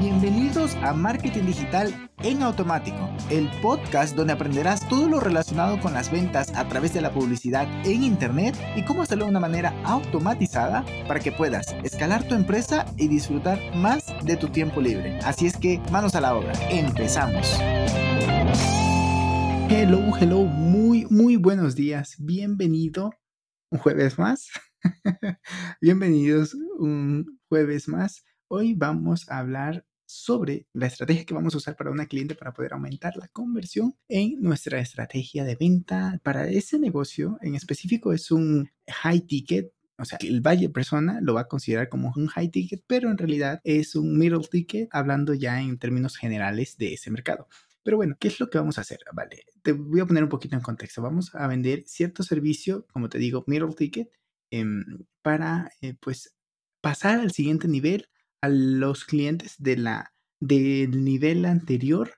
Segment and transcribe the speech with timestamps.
[0.00, 6.10] Bienvenidos a Marketing Digital en Automático, el podcast donde aprenderás todo lo relacionado con las
[6.10, 10.86] ventas a través de la publicidad en Internet y cómo hacerlo de una manera automatizada
[11.06, 15.18] para que puedas escalar tu empresa y disfrutar más de tu tiempo libre.
[15.18, 17.58] Así es que manos a la obra, empezamos.
[19.68, 22.16] Hello, hello, muy, muy buenos días.
[22.18, 23.12] Bienvenido
[23.70, 24.48] un jueves más.
[25.82, 28.24] Bienvenidos un jueves más.
[28.48, 32.52] Hoy vamos a hablar sobre la estrategia que vamos a usar para una cliente para
[32.52, 36.20] poder aumentar la conversión en nuestra estrategia de venta.
[36.24, 39.72] Para ese negocio en específico es un high ticket.
[39.98, 43.18] O sea, el buyer persona lo va a considerar como un high ticket, pero en
[43.18, 47.46] realidad es un middle ticket, hablando ya en términos generales de ese mercado.
[47.82, 49.00] Pero bueno, ¿qué es lo que vamos a hacer?
[49.12, 51.02] Vale, te voy a poner un poquito en contexto.
[51.02, 54.10] Vamos a vender cierto servicio, como te digo, middle ticket,
[54.50, 56.34] em, para eh, pues
[56.80, 58.08] pasar al siguiente nivel
[58.42, 62.14] a los clientes de la, del nivel anterior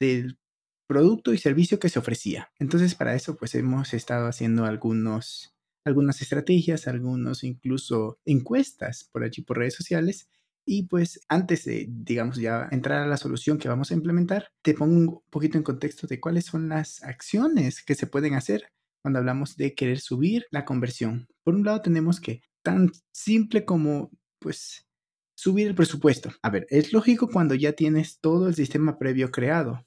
[0.00, 0.38] del
[0.86, 2.50] producto y servicio que se ofrecía.
[2.58, 5.54] Entonces, para eso, pues hemos estado haciendo algunos,
[5.84, 10.28] algunas estrategias, algunos incluso encuestas por allí por redes sociales.
[10.66, 14.74] Y pues antes de, digamos, ya entrar a la solución que vamos a implementar, te
[14.74, 19.20] pongo un poquito en contexto de cuáles son las acciones que se pueden hacer cuando
[19.20, 21.28] hablamos de querer subir la conversión.
[21.44, 24.86] Por un lado tenemos que tan simple como pues
[25.40, 26.30] subir el presupuesto.
[26.42, 29.86] A ver, es lógico cuando ya tienes todo el sistema previo creado,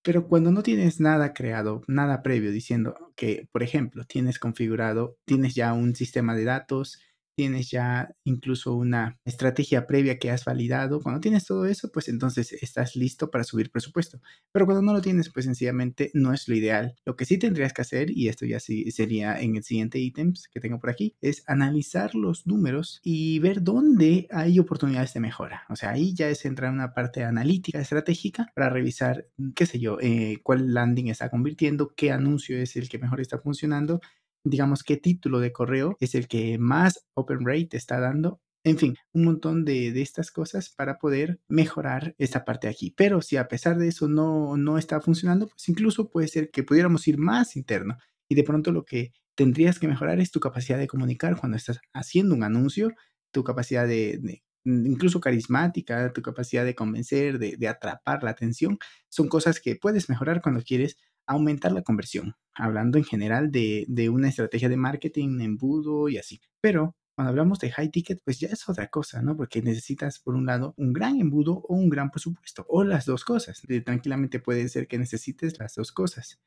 [0.00, 5.56] pero cuando no tienes nada creado, nada previo, diciendo que, por ejemplo, tienes configurado, tienes
[5.56, 7.00] ya un sistema de datos,
[7.34, 12.52] tienes ya incluso una estrategia previa que has validado, cuando tienes todo eso, pues entonces
[12.52, 14.20] estás listo para subir presupuesto.
[14.52, 16.94] Pero cuando no lo tienes, pues sencillamente no es lo ideal.
[17.04, 20.34] Lo que sí tendrías que hacer, y esto ya sí sería en el siguiente ítem
[20.52, 25.64] que tengo por aquí, es analizar los números y ver dónde hay oportunidades de mejora.
[25.68, 29.78] O sea, ahí ya es entrar en una parte analítica, estratégica, para revisar, qué sé
[29.78, 34.00] yo, eh, cuál landing está convirtiendo, qué anuncio es el que mejor está funcionando
[34.44, 38.40] digamos, qué título de correo es el que más open rate está dando.
[38.64, 42.94] En fin, un montón de, estas cosas para poder mejorar esta parte aquí.
[42.96, 46.62] Pero si a pesar de eso no, no está funcionando, pues incluso puede ser que
[46.62, 47.96] pudiéramos ir más interno
[48.28, 51.80] y de pronto lo que tendrías que mejorar es tu capacidad de comunicar cuando estás
[51.92, 52.92] haciendo un anuncio,
[53.32, 58.78] tu capacidad de, incluso carismática, tu capacidad de convencer, de, de, atrapar la atención,
[59.08, 64.08] son cosas que puedes mejorar cuando quieres aumentar la conversión, hablando en general de, de
[64.08, 66.40] una estrategia de marketing, embudo y así.
[66.60, 69.36] Pero cuando hablamos de high ticket, pues ya es otra cosa, ¿no?
[69.36, 73.24] Porque necesitas, por un lado, un gran embudo o un gran presupuesto, o las dos
[73.24, 73.62] cosas.
[73.84, 76.40] Tranquilamente puede ser que necesites las dos cosas.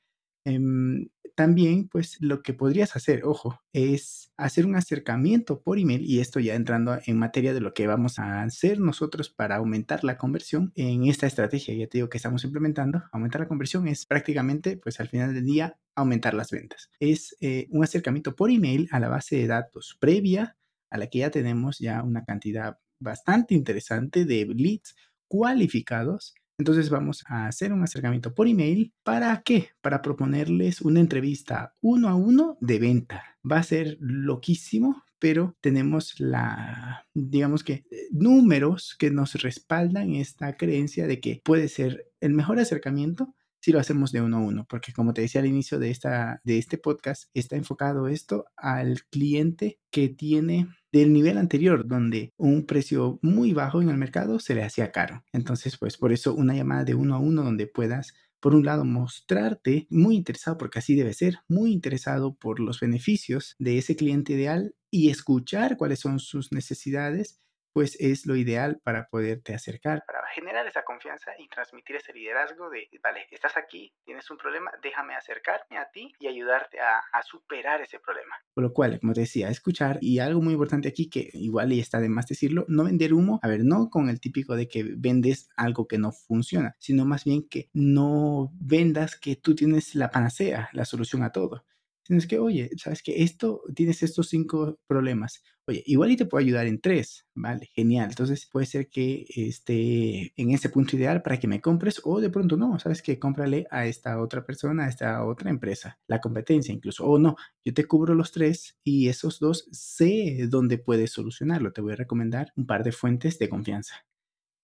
[0.45, 6.21] Em, también, pues lo que podrías hacer, ojo, es hacer un acercamiento por email y
[6.21, 10.17] esto ya entrando en materia de lo que vamos a hacer nosotros para aumentar la
[10.17, 14.77] conversión en esta estrategia, ya te digo que estamos implementando, aumentar la conversión es prácticamente,
[14.77, 16.89] pues al final del día, aumentar las ventas.
[16.99, 20.55] Es eh, un acercamiento por email a la base de datos previa
[20.89, 24.95] a la que ya tenemos ya una cantidad bastante interesante de leads
[25.27, 28.93] cualificados entonces vamos a hacer un acercamiento por email.
[29.03, 29.69] ¿Para qué?
[29.81, 33.37] Para proponerles una entrevista uno a uno de venta.
[33.49, 40.55] Va a ser loquísimo, pero tenemos la, digamos que, eh, números que nos respaldan esta
[40.55, 44.67] creencia de que puede ser el mejor acercamiento si lo hacemos de uno a uno,
[44.69, 49.05] porque como te decía al inicio de, esta, de este podcast, está enfocado esto al
[49.09, 54.53] cliente que tiene del nivel anterior, donde un precio muy bajo en el mercado se
[54.53, 55.23] le hacía caro.
[55.33, 58.85] Entonces, pues por eso una llamada de uno a uno donde puedas por un lado,
[58.85, 64.33] mostrarte muy interesado, porque así debe ser, muy interesado por los beneficios de ese cliente
[64.33, 67.39] ideal y escuchar cuáles son sus necesidades
[67.75, 72.69] pues es lo ideal para poderte acercar, para generar esa confianza y transmitir ese liderazgo
[72.69, 77.81] de, vale, estás aquí, tienes un problema, déjame acercarme a ti y ayudarte a, superar
[77.81, 78.33] ese problema.
[78.53, 81.81] Por lo cual, como te decía, escuchar y algo muy importante aquí que igual y
[81.81, 84.85] está de más decirlo, no vender humo, a ver, no con el típico de que
[84.95, 90.11] vendes algo que no funciona, sino más bien que no vendas que tú tienes la
[90.11, 91.65] panacea, la solución a todo
[92.05, 95.41] Tienes que, oye, sabes que esto, tienes estos cinco problemas.
[95.67, 97.25] Oye, igual y te puedo ayudar en tres.
[97.33, 98.09] Vale, genial.
[98.09, 102.29] Entonces puede ser que esté en ese punto ideal para que me compres o de
[102.29, 106.73] pronto no, sabes que cómprale a esta otra persona, a esta otra empresa, la competencia
[106.73, 107.05] incluso.
[107.05, 111.73] O no, yo te cubro los tres y esos dos sé dónde puedes solucionarlo.
[111.73, 114.04] Te voy a recomendar un par de fuentes de confianza.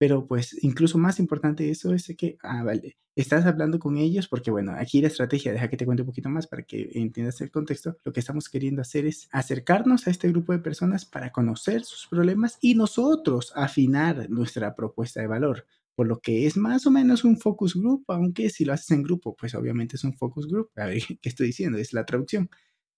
[0.01, 4.49] Pero pues incluso más importante eso es que, ah, vale, estás hablando con ellos porque
[4.49, 7.51] bueno, aquí la estrategia, deja que te cuente un poquito más para que entiendas el
[7.51, 7.97] contexto.
[8.03, 12.07] Lo que estamos queriendo hacer es acercarnos a este grupo de personas para conocer sus
[12.07, 17.23] problemas y nosotros afinar nuestra propuesta de valor por lo que es más o menos
[17.23, 20.71] un focus group, aunque si lo haces en grupo, pues obviamente es un focus group.
[20.77, 21.77] A ver, ¿qué estoy diciendo?
[21.77, 22.49] Es la traducción.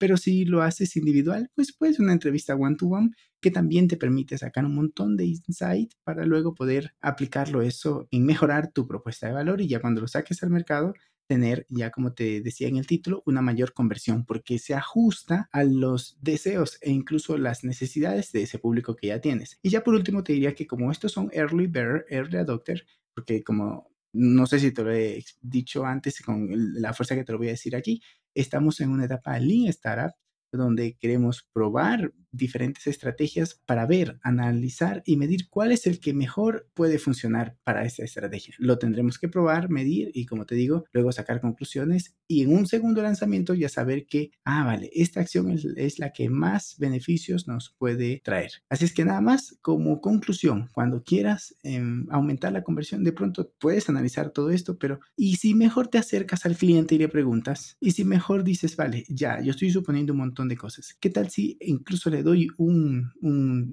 [0.04, 4.66] Pero si lo haces individual, pues puedes una entrevista one-to-one que también te permite sacar
[4.66, 9.62] un montón de insight para luego poder aplicarlo eso en mejorar tu propuesta de valor
[9.62, 10.94] y ya cuando lo saques al mercado,
[11.26, 15.64] tener, ya como te decía en el título, una mayor conversión porque se ajusta a
[15.64, 19.58] los deseos e incluso las necesidades de ese público que ya tienes.
[19.62, 22.86] Y ya por último te diría que como estos son early bear, early adopter,
[23.16, 26.48] porque como no sé si te lo he dicho antes con
[26.82, 28.02] la fuerza que te lo voy a decir aquí,
[28.36, 30.12] Estamos en una etapa Lean Startup
[30.52, 36.68] donde queremos probar diferentes estrategias para ver, analizar y medir cuál es el que mejor
[36.74, 38.56] puede funcionar para esa estrategia.
[38.58, 42.66] Lo tendremos que probar, medir y como te digo, luego sacar conclusiones y en un
[42.66, 47.76] segundo lanzamiento ya saber que, ah, vale, esta acción es, la que más beneficios nos
[47.78, 48.52] puede traer.
[48.70, 53.54] Así es que nada más como conclusión, cuando quieras em, aumentar la conversión, de pronto
[53.60, 57.78] puedes analizar todo esto, pero ¿y si mejor te acercas al cliente y le preguntas?
[57.80, 60.96] ¿Y si mejor dices, vale, ya, yo estoy suponiendo un montón de cosas?
[61.00, 63.12] ¿Qué tal si incluso le doy un,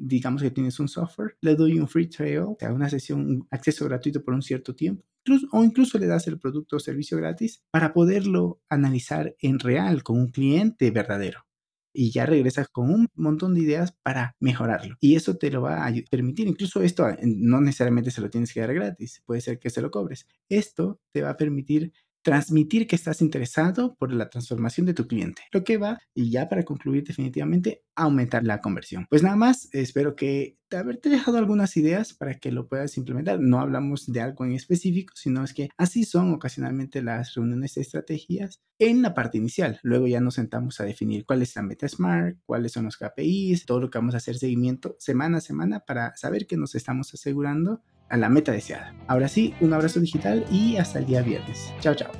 [0.07, 3.49] digamos que tienes un software, le doy un free trial, o sea, una sesión, un
[3.51, 5.05] acceso gratuito por un cierto tiempo,
[5.53, 10.19] o incluso le das el producto o servicio gratis para poderlo analizar en real con
[10.19, 11.47] un cliente verdadero.
[11.93, 14.97] Y ya regresas con un montón de ideas para mejorarlo.
[15.01, 16.47] Y eso te lo va a permitir.
[16.47, 19.23] Incluso esto no necesariamente se lo tienes que dar gratis.
[19.27, 20.25] Puede ser que se lo cobres.
[20.49, 25.43] Esto te va a permitir transmitir que estás interesado por la transformación de tu cliente,
[25.53, 29.07] lo que va, y ya para concluir definitivamente, aumentar la conversión.
[29.11, 33.41] Pues nada más, espero que te haberte dejado algunas ideas para que lo puedas implementar.
[33.41, 37.83] No hablamos de algo en específico, sino es que así son ocasionalmente las reuniones de
[37.83, 39.81] estrategias en la parte inicial.
[39.83, 43.67] Luego ya nos sentamos a definir cuál es la meta SMART, cuáles son los KPIs,
[43.67, 47.13] todo lo que vamos a hacer seguimiento semana a semana para saber que nos estamos
[47.13, 48.93] asegurando a la meta deseada.
[49.07, 51.73] Ahora sí, un abrazo digital y hasta el día viernes.
[51.81, 52.11] Chao, chao.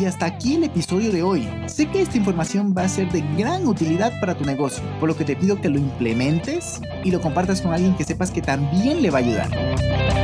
[0.00, 1.48] Y hasta aquí el episodio de hoy.
[1.66, 5.16] Sé que esta información va a ser de gran utilidad para tu negocio, por lo
[5.16, 9.02] que te pido que lo implementes y lo compartas con alguien que sepas que también
[9.02, 10.19] le va a ayudar.